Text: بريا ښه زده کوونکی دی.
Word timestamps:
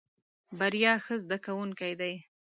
بريا 0.59 0.93
ښه 1.03 1.15
زده 1.23 1.37
کوونکی 1.45 1.93
دی. 1.99 2.13